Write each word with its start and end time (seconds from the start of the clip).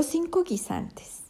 Los 0.00 0.06
cinco 0.06 0.44
guisantes. 0.44 1.24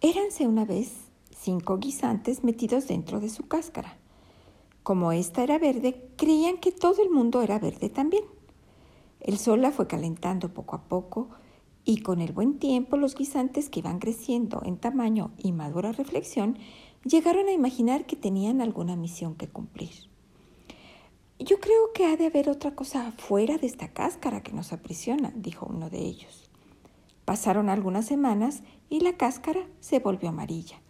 Éranse 0.00 0.46
una 0.46 0.64
vez 0.64 0.90
cinco 1.38 1.76
guisantes 1.76 2.42
metidos 2.42 2.88
dentro 2.88 3.20
de 3.20 3.28
su 3.28 3.46
cáscara. 3.46 3.98
Como 4.82 5.12
ésta 5.12 5.42
era 5.42 5.58
verde, 5.58 6.08
creían 6.16 6.56
que 6.56 6.72
todo 6.72 7.02
el 7.02 7.10
mundo 7.10 7.42
era 7.42 7.58
verde 7.58 7.90
también. 7.90 8.24
El 9.20 9.36
sol 9.36 9.60
la 9.60 9.70
fue 9.70 9.86
calentando 9.86 10.54
poco 10.54 10.76
a 10.76 10.84
poco 10.84 11.28
y 11.84 12.00
con 12.00 12.22
el 12.22 12.32
buen 12.32 12.58
tiempo 12.58 12.96
los 12.96 13.14
guisantes 13.14 13.68
que 13.68 13.80
iban 13.80 13.98
creciendo 13.98 14.62
en 14.64 14.78
tamaño 14.78 15.32
y 15.36 15.52
madura 15.52 15.92
reflexión 15.92 16.56
llegaron 17.04 17.48
a 17.48 17.52
imaginar 17.52 18.06
que 18.06 18.16
tenían 18.16 18.62
alguna 18.62 18.96
misión 18.96 19.34
que 19.34 19.48
cumplir. 19.48 19.92
Yo 21.38 21.60
creo 21.60 21.92
que 21.92 22.06
ha 22.06 22.16
de 22.16 22.24
haber 22.24 22.48
otra 22.48 22.74
cosa 22.74 23.12
fuera 23.18 23.58
de 23.58 23.66
esta 23.66 23.88
cáscara 23.88 24.42
que 24.42 24.52
nos 24.52 24.72
aprisiona, 24.72 25.34
dijo 25.36 25.66
uno 25.68 25.90
de 25.90 25.98
ellos. 25.98 26.49
Pasaron 27.30 27.68
algunas 27.68 28.06
semanas 28.06 28.64
y 28.88 29.02
la 29.02 29.16
cáscara 29.16 29.60
se 29.78 30.00
volvió 30.00 30.30
amarilla. 30.30 30.80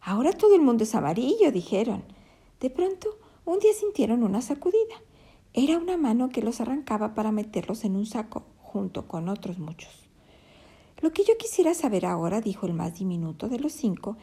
Ahora 0.00 0.32
todo 0.32 0.54
el 0.54 0.62
mundo 0.62 0.84
es 0.84 0.94
amarillo, 0.94 1.52
dijeron. 1.52 2.02
De 2.60 2.70
pronto, 2.70 3.18
un 3.44 3.58
día 3.58 3.74
sintieron 3.78 4.22
una 4.22 4.40
sacudida. 4.40 4.94
Era 5.52 5.76
una 5.76 5.98
mano 5.98 6.30
que 6.30 6.40
los 6.40 6.62
arrancaba 6.62 7.14
para 7.14 7.30
meterlos 7.30 7.84
en 7.84 7.94
un 7.94 8.06
saco 8.06 8.44
junto 8.62 9.06
con 9.06 9.28
otros 9.28 9.58
muchos. 9.58 10.08
Lo 11.02 11.12
que 11.12 11.24
yo 11.24 11.36
quisiera 11.38 11.74
saber 11.74 12.06
ahora, 12.06 12.40
dijo 12.40 12.64
el 12.64 12.72
más 12.72 12.98
diminuto 12.98 13.50
de 13.50 13.58
los 13.58 13.74
cinco, 13.74 14.16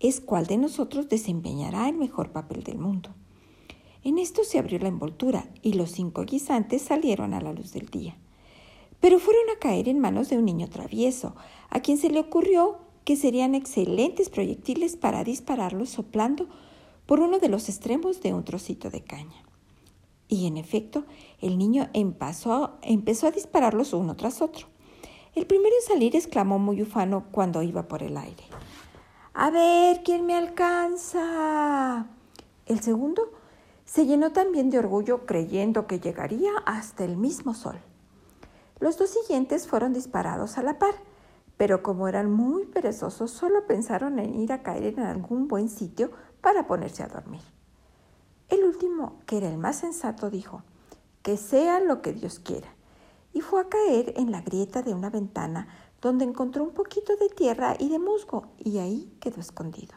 es 0.00 0.20
cuál 0.20 0.46
de 0.46 0.58
nosotros 0.58 1.08
desempeñará 1.08 1.88
el 1.88 1.96
mejor 1.96 2.32
papel 2.32 2.64
del 2.64 2.76
mundo. 2.76 3.14
En 4.04 4.18
esto 4.18 4.44
se 4.44 4.58
abrió 4.58 4.78
la 4.78 4.88
envoltura 4.88 5.48
y 5.62 5.72
los 5.72 5.90
cinco 5.90 6.26
guisantes 6.26 6.82
salieron 6.82 7.32
a 7.32 7.40
la 7.40 7.54
luz 7.54 7.72
del 7.72 7.88
día 7.88 8.18
pero 9.00 9.18
fueron 9.18 9.48
a 9.50 9.58
caer 9.58 9.88
en 9.88 9.98
manos 9.98 10.28
de 10.28 10.38
un 10.38 10.44
niño 10.44 10.68
travieso, 10.68 11.34
a 11.70 11.80
quien 11.80 11.98
se 11.98 12.10
le 12.10 12.20
ocurrió 12.20 12.78
que 13.04 13.16
serían 13.16 13.54
excelentes 13.54 14.28
proyectiles 14.28 14.96
para 14.96 15.24
dispararlos 15.24 15.90
soplando 15.90 16.48
por 17.06 17.20
uno 17.20 17.38
de 17.38 17.48
los 17.48 17.68
extremos 17.68 18.20
de 18.20 18.34
un 18.34 18.44
trocito 18.44 18.90
de 18.90 19.02
caña. 19.02 19.42
Y 20.28 20.46
en 20.46 20.58
efecto, 20.58 21.04
el 21.40 21.56
niño 21.56 21.88
empezó, 21.94 22.76
empezó 22.82 23.26
a 23.26 23.30
dispararlos 23.30 23.94
uno 23.94 24.14
tras 24.14 24.42
otro. 24.42 24.66
El 25.34 25.46
primero 25.46 25.74
en 25.74 25.86
salir 25.86 26.16
exclamó 26.16 26.58
muy 26.58 26.82
ufano 26.82 27.26
cuando 27.30 27.62
iba 27.62 27.88
por 27.88 28.02
el 28.02 28.16
aire. 28.16 28.44
A 29.32 29.50
ver, 29.50 30.02
¿quién 30.02 30.26
me 30.26 30.34
alcanza? 30.34 32.08
El 32.66 32.80
segundo 32.80 33.32
se 33.84 34.04
llenó 34.04 34.32
también 34.32 34.68
de 34.68 34.78
orgullo 34.78 35.24
creyendo 35.24 35.86
que 35.86 36.00
llegaría 36.00 36.50
hasta 36.66 37.04
el 37.04 37.16
mismo 37.16 37.54
sol. 37.54 37.80
Los 38.80 38.96
dos 38.96 39.10
siguientes 39.10 39.66
fueron 39.66 39.92
disparados 39.92 40.56
a 40.56 40.62
la 40.62 40.78
par, 40.78 40.94
pero 41.56 41.82
como 41.82 42.06
eran 42.06 42.30
muy 42.30 42.66
perezosos, 42.66 43.32
solo 43.32 43.66
pensaron 43.66 44.18
en 44.20 44.36
ir 44.36 44.52
a 44.52 44.62
caer 44.62 44.98
en 44.98 45.00
algún 45.00 45.48
buen 45.48 45.68
sitio 45.68 46.12
para 46.40 46.66
ponerse 46.66 47.02
a 47.02 47.08
dormir. 47.08 47.42
El 48.48 48.64
último, 48.64 49.20
que 49.26 49.38
era 49.38 49.48
el 49.48 49.58
más 49.58 49.76
sensato, 49.76 50.30
dijo, 50.30 50.62
que 51.22 51.36
sea 51.36 51.80
lo 51.80 52.00
que 52.00 52.12
Dios 52.12 52.38
quiera, 52.38 52.68
y 53.32 53.40
fue 53.40 53.60
a 53.60 53.68
caer 53.68 54.14
en 54.16 54.30
la 54.30 54.40
grieta 54.40 54.82
de 54.82 54.94
una 54.94 55.10
ventana 55.10 55.68
donde 56.00 56.24
encontró 56.24 56.62
un 56.62 56.70
poquito 56.70 57.16
de 57.16 57.28
tierra 57.28 57.74
y 57.78 57.88
de 57.88 57.98
musgo, 57.98 58.46
y 58.58 58.78
ahí 58.78 59.12
quedó 59.20 59.40
escondido. 59.40 59.94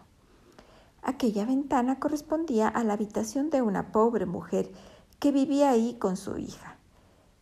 Aquella 1.04 1.46
ventana 1.46 2.00
correspondía 2.00 2.68
a 2.68 2.84
la 2.84 2.94
habitación 2.94 3.52
de 3.52 3.62
una 3.62 3.92
pobre 3.92 4.26
mujer 4.26 4.72
que 5.20 5.32
vivía 5.32 5.70
ahí 5.70 5.96
con 6.00 6.18
su 6.18 6.38
hija. 6.38 6.81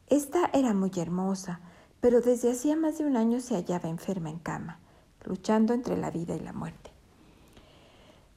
Esta 0.10 0.50
era 0.54 0.74
muy 0.74 0.92
hermosa, 0.98 1.60
pero 2.02 2.22
desde 2.22 2.52
hacía 2.52 2.76
más 2.76 2.98
de 2.98 3.06
un 3.06 3.16
año 3.16 3.40
se 3.42 3.54
hallaba 3.56 3.90
enferma 3.90 4.32
en 4.32 4.40
cama, 4.40 4.80
luchando 5.24 5.74
entre 5.74 5.98
la 5.98 6.10
vida 6.10 6.36
y 6.36 6.40
la 6.40 6.52
muerte. 6.52 6.90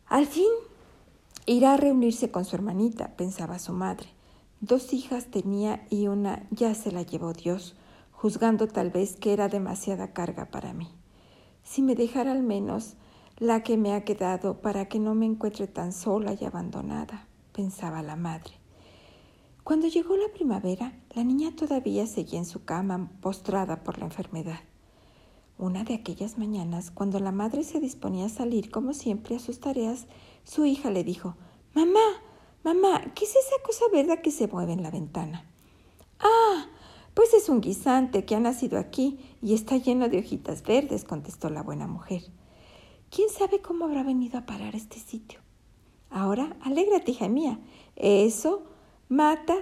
Al 0.07 0.27
fin 0.27 0.51
irá 1.47 1.73
a 1.73 1.77
reunirse 1.79 2.31
con 2.31 2.45
su 2.45 2.57
hermanita, 2.57 3.17
pensaba 3.17 3.59
su 3.59 3.73
madre. 3.73 4.09
Dos 4.61 4.93
hijas 4.93 5.31
tenía 5.31 5.87
y 5.89 6.09
una 6.09 6.47
ya 6.51 6.75
se 6.75 6.93
la 6.93 7.03
llevó 7.03 7.33
Dios, 7.33 7.75
juzgando 8.13 8.69
tal 8.69 8.91
vez 8.91 9.17
que 9.17 9.33
era 9.33 9.49
demasiada 9.49 10.13
carga 10.13 10.51
para 10.51 10.75
mí. 10.75 10.89
Si 11.65 11.81
me 11.81 11.95
dejara 11.95 12.33
al 12.33 12.43
menos 12.43 12.97
la 13.39 13.63
que 13.63 13.79
me 13.79 13.95
ha 13.95 14.05
quedado 14.05 14.61
para 14.61 14.89
que 14.89 14.99
no 14.99 15.15
me 15.15 15.25
encuentre 15.25 15.69
tan 15.69 15.93
sola 15.93 16.37
y 16.39 16.45
abandonada, 16.45 17.27
pensaba 17.53 18.03
la 18.03 18.17
madre. 18.17 18.62
Cuando 19.65 19.87
llegó 19.87 20.17
la 20.17 20.29
primavera, 20.29 20.93
la 21.15 21.23
niña 21.23 21.55
todavía 21.55 22.07
seguía 22.09 22.41
en 22.41 22.47
su 22.47 22.65
cama, 22.65 23.13
postrada 23.21 23.85
por 23.85 23.99
la 23.99 24.07
enfermedad. 24.07 24.59
Una 25.57 25.85
de 25.85 25.95
aquellas 25.95 26.37
mañanas, 26.37 26.91
cuando 26.91 27.21
la 27.21 27.31
madre 27.31 27.63
se 27.63 27.79
disponía 27.79 28.27
a 28.27 28.29
salir, 28.29 28.73
como 28.73 28.93
siempre, 28.93 29.37
a 29.37 29.39
sus 29.39 29.61
tareas, 29.61 30.09
su 30.43 30.67
hija 30.67 30.91
le 30.91 31.05
dijo, 31.05 31.37
Mamá, 31.75 32.01
mamá, 32.65 33.03
¿qué 33.15 33.25
es 33.25 33.37
esa 33.37 33.63
cosa 33.65 33.85
verde 33.93 34.21
que 34.21 34.33
se 34.33 34.49
mueve 34.49 34.73
en 34.73 34.83
la 34.83 34.91
ventana? 34.91 35.49
Ah, 36.19 36.67
pues 37.15 37.33
es 37.33 37.49
un 37.49 37.61
guisante 37.61 38.25
que 38.25 38.35
ha 38.35 38.41
nacido 38.41 38.81
aquí 38.81 39.21
y 39.41 39.55
está 39.55 39.77
lleno 39.77 40.09
de 40.09 40.19
hojitas 40.19 40.65
verdes, 40.65 41.05
contestó 41.05 41.51
la 41.51 41.63
buena 41.63 41.87
mujer. 41.87 42.23
¿Quién 43.11 43.29
sabe 43.29 43.61
cómo 43.61 43.85
habrá 43.85 44.03
venido 44.03 44.39
a 44.39 44.47
parar 44.47 44.75
este 44.75 44.99
sitio? 44.99 45.39
Ahora, 46.11 46.57
alégrate, 46.63 47.13
hija 47.13 47.29
mía. 47.29 47.61
Eso 47.95 48.65
Mata 49.13 49.57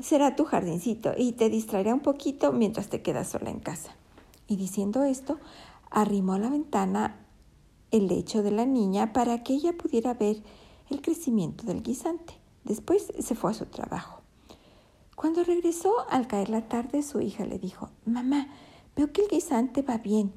será 0.00 0.36
tu 0.36 0.44
jardincito 0.44 1.14
y 1.16 1.32
te 1.32 1.48
distraerá 1.48 1.94
un 1.94 2.00
poquito 2.00 2.52
mientras 2.52 2.90
te 2.90 3.00
quedas 3.00 3.30
sola 3.30 3.48
en 3.48 3.58
casa. 3.58 3.96
Y 4.48 4.56
diciendo 4.56 5.02
esto, 5.02 5.38
arrimó 5.90 6.34
a 6.34 6.38
la 6.38 6.50
ventana 6.50 7.24
el 7.90 8.06
lecho 8.06 8.42
de 8.42 8.50
la 8.50 8.66
niña 8.66 9.14
para 9.14 9.42
que 9.42 9.54
ella 9.54 9.72
pudiera 9.72 10.12
ver 10.12 10.42
el 10.90 11.00
crecimiento 11.00 11.64
del 11.64 11.82
guisante. 11.82 12.34
Después 12.64 13.10
se 13.18 13.34
fue 13.34 13.52
a 13.52 13.54
su 13.54 13.64
trabajo. 13.64 14.20
Cuando 15.16 15.42
regresó 15.42 16.06
al 16.10 16.26
caer 16.26 16.50
la 16.50 16.68
tarde, 16.68 17.02
su 17.02 17.22
hija 17.22 17.46
le 17.46 17.58
dijo, 17.58 17.88
Mamá, 18.04 18.48
veo 18.94 19.10
que 19.10 19.22
el 19.22 19.28
guisante 19.28 19.80
va 19.80 19.96
bien 19.96 20.34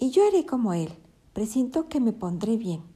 y 0.00 0.10
yo 0.10 0.26
haré 0.26 0.44
como 0.44 0.74
él. 0.74 0.90
Presiento 1.32 1.88
que 1.88 2.00
me 2.00 2.12
pondré 2.12 2.56
bien. 2.56 2.93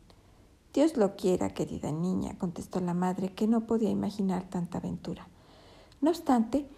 Dios 0.75 0.97
lo 0.97 1.17
quiera, 1.17 1.51
querida 1.51 1.91
niña, 1.93 2.37
contestó 2.39 2.81
la 2.81 2.95
madre, 2.95 3.33
que 3.33 3.47
no 3.47 3.67
podía 3.67 3.91
imaginar 3.91 4.49
tanta 4.49 4.79
aventura. 4.79 5.29
No 6.01 6.11
obstante, 6.11 6.69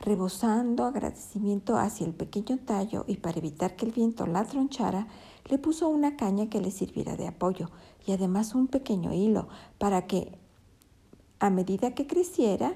rebosando 0.00 0.84
agradecimiento 0.84 1.76
hacia 1.76 2.06
el 2.06 2.14
pequeño 2.14 2.58
tallo 2.58 3.04
y 3.08 3.16
para 3.16 3.38
evitar 3.38 3.74
que 3.74 3.86
el 3.86 3.92
viento 3.92 4.26
la 4.26 4.44
tronchara, 4.44 5.08
le 5.46 5.58
puso 5.58 5.88
una 5.88 6.16
caña 6.16 6.48
que 6.48 6.60
le 6.60 6.70
sirviera 6.70 7.16
de 7.16 7.26
apoyo 7.26 7.70
y 8.06 8.12
además 8.12 8.54
un 8.54 8.66
pequeño 8.66 9.12
hilo 9.12 9.48
para 9.78 10.06
que, 10.06 10.38
a 11.40 11.50
medida 11.50 11.94
que 11.94 12.06
creciera, 12.06 12.74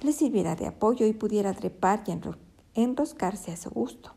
le 0.00 0.12
sirviera 0.12 0.56
de 0.56 0.66
apoyo 0.66 1.06
y 1.06 1.12
pudiera 1.12 1.54
trepar 1.54 2.02
y 2.06 2.80
enroscarse 2.80 3.52
a 3.52 3.56
su 3.56 3.70
gusto. 3.70 4.12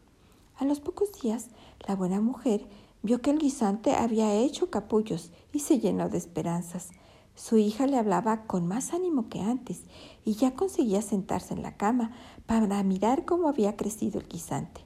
A 0.57 0.65
los 0.65 0.79
pocos 0.79 1.11
días, 1.21 1.49
la 1.87 1.95
buena 1.95 2.21
mujer 2.21 2.67
Vio 3.05 3.21
que 3.21 3.29
el 3.29 3.37
guisante 3.37 3.93
había 3.93 4.33
hecho 4.33 4.71
capullos 4.71 5.31
y 5.53 5.59
se 5.59 5.77
llenó 5.77 6.09
de 6.09 6.17
esperanzas. 6.17 6.89
Su 7.35 7.59
hija 7.59 7.85
le 7.85 7.99
hablaba 7.99 8.47
con 8.47 8.65
más 8.65 8.93
ánimo 8.93 9.29
que 9.29 9.41
antes 9.41 9.83
y 10.23 10.33
ya 10.33 10.55
conseguía 10.55 11.03
sentarse 11.03 11.53
en 11.53 11.61
la 11.61 11.77
cama 11.77 12.13
para 12.47 12.81
mirar 12.81 13.23
cómo 13.23 13.47
había 13.47 13.77
crecido 13.77 14.19
el 14.19 14.27
guisante. 14.27 14.81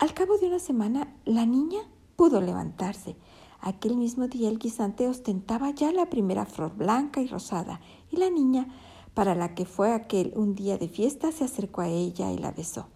Al 0.00 0.12
cabo 0.12 0.38
de 0.38 0.48
una 0.48 0.58
semana, 0.58 1.14
la 1.24 1.46
niña 1.46 1.78
pudo 2.16 2.40
levantarse. 2.40 3.14
Aquel 3.60 3.96
mismo 3.96 4.26
día 4.26 4.48
el 4.48 4.58
guisante 4.58 5.06
ostentaba 5.06 5.70
ya 5.70 5.92
la 5.92 6.10
primera 6.10 6.46
flor 6.46 6.74
blanca 6.74 7.20
y 7.20 7.28
rosada 7.28 7.80
y 8.10 8.16
la 8.16 8.28
niña, 8.28 8.66
para 9.14 9.36
la 9.36 9.54
que 9.54 9.66
fue 9.66 9.92
aquel 9.92 10.32
un 10.34 10.56
día 10.56 10.78
de 10.78 10.88
fiesta, 10.88 11.30
se 11.30 11.44
acercó 11.44 11.82
a 11.82 11.88
ella 11.88 12.32
y 12.32 12.38
la 12.38 12.50
besó. 12.50 12.88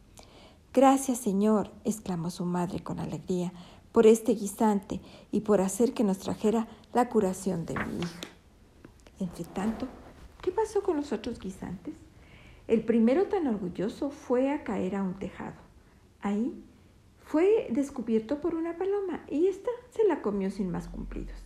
Gracias, 0.75 1.19
Señor, 1.19 1.71
exclamó 1.85 2.31
su 2.31 2.45
madre 2.45 2.83
con 2.83 2.99
alegría, 2.99 3.53
por 3.95 4.09
este 4.09 4.33
guisante 4.35 5.01
y 5.31 5.43
por 5.43 5.61
hacer 5.61 5.95
que 5.95 6.03
nos 6.03 6.19
trajera 6.19 6.67
la 6.93 7.09
curación 7.09 7.65
de 7.65 7.75
mi 7.75 7.99
hija. 7.99 8.21
Entre 9.21 9.45
tanto, 9.45 9.87
¿qué 10.43 10.51
pasó 10.51 10.83
con 10.83 10.97
los 10.97 11.13
otros 11.13 11.39
guisantes? 11.39 11.95
El 12.67 12.83
primero 12.83 13.27
tan 13.27 13.47
orgulloso 13.47 14.11
fue 14.11 14.51
a 14.51 14.65
caer 14.65 14.97
a 14.97 15.05
un 15.05 15.15
tejado. 15.15 15.55
Ahí 16.23 16.61
fue 17.23 17.69
descubierto 17.71 18.41
por 18.41 18.57
una 18.57 18.77
paloma 18.77 19.25
y 19.31 19.47
ésta 19.47 19.71
se 19.91 20.03
la 20.09 20.23
comió 20.23 20.51
sin 20.51 20.73
más 20.73 20.89
cumplidos. 20.89 21.37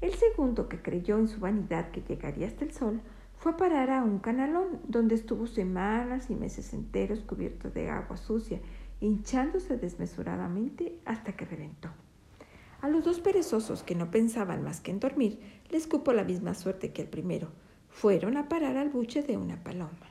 El 0.00 0.12
segundo, 0.14 0.68
que 0.68 0.82
creyó 0.82 1.18
en 1.18 1.28
su 1.28 1.38
vanidad 1.38 1.92
que 1.92 2.02
llegaría 2.02 2.48
hasta 2.48 2.64
el 2.64 2.72
sol, 2.72 3.00
fue 3.44 3.52
a 3.52 3.56
parar 3.58 3.90
a 3.90 4.02
un 4.02 4.20
canalón 4.20 4.80
donde 4.88 5.14
estuvo 5.14 5.46
semanas 5.46 6.30
y 6.30 6.34
meses 6.34 6.72
enteros 6.72 7.20
cubierto 7.20 7.68
de 7.68 7.90
agua 7.90 8.16
sucia 8.16 8.58
hinchándose 9.00 9.76
desmesuradamente 9.76 10.98
hasta 11.04 11.36
que 11.36 11.44
reventó. 11.44 11.90
A 12.80 12.88
los 12.88 13.04
dos 13.04 13.20
perezosos 13.20 13.82
que 13.82 13.94
no 13.94 14.10
pensaban 14.10 14.64
más 14.64 14.80
que 14.80 14.92
en 14.92 14.98
dormir, 14.98 15.40
les 15.68 15.86
cupo 15.86 16.14
la 16.14 16.24
misma 16.24 16.54
suerte 16.54 16.94
que 16.94 17.02
el 17.02 17.08
primero. 17.08 17.48
Fueron 17.90 18.38
a 18.38 18.48
parar 18.48 18.78
al 18.78 18.88
buche 18.88 19.22
de 19.22 19.36
una 19.36 19.62
paloma. 19.62 20.08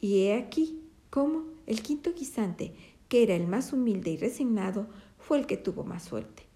Y 0.00 0.22
he 0.22 0.38
aquí 0.38 0.80
cómo 1.10 1.44
el 1.66 1.82
quinto 1.82 2.14
guisante, 2.14 2.72
que 3.10 3.24
era 3.24 3.34
el 3.34 3.46
más 3.46 3.74
humilde 3.74 4.12
y 4.12 4.16
resignado, 4.16 4.86
fue 5.18 5.38
el 5.38 5.44
que 5.44 5.58
tuvo 5.58 5.84
más 5.84 6.04
suerte. 6.04 6.47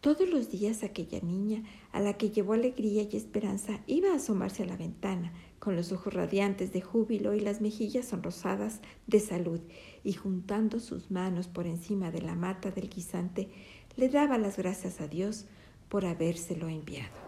Todos 0.00 0.28
los 0.28 0.48
días 0.48 0.84
aquella 0.84 1.20
niña, 1.20 1.64
a 1.90 2.00
la 2.00 2.16
que 2.16 2.30
llevó 2.30 2.52
alegría 2.52 3.02
y 3.10 3.16
esperanza, 3.16 3.80
iba 3.88 4.12
a 4.12 4.16
asomarse 4.16 4.62
a 4.62 4.66
la 4.66 4.76
ventana, 4.76 5.32
con 5.58 5.74
los 5.74 5.90
ojos 5.90 6.14
radiantes 6.14 6.72
de 6.72 6.80
júbilo 6.80 7.34
y 7.34 7.40
las 7.40 7.60
mejillas 7.60 8.06
sonrosadas 8.06 8.80
de 9.08 9.18
salud, 9.18 9.60
y 10.04 10.12
juntando 10.12 10.78
sus 10.78 11.10
manos 11.10 11.48
por 11.48 11.66
encima 11.66 12.12
de 12.12 12.22
la 12.22 12.36
mata 12.36 12.70
del 12.70 12.88
guisante, 12.88 13.48
le 13.96 14.08
daba 14.08 14.38
las 14.38 14.56
gracias 14.56 15.00
a 15.00 15.08
Dios 15.08 15.46
por 15.88 16.06
habérselo 16.06 16.68
enviado. 16.68 17.27